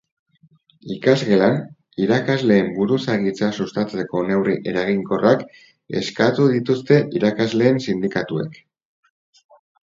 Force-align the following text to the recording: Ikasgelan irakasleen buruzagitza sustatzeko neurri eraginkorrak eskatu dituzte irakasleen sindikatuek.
Ikasgelan 0.93 1.57
irakasleen 2.05 2.71
buruzagitza 2.77 3.49
sustatzeko 3.65 4.23
neurri 4.29 4.55
eraginkorrak 4.71 5.45
eskatu 6.01 6.49
dituzte 6.55 6.99
irakasleen 7.21 7.79
sindikatuek. 7.87 8.59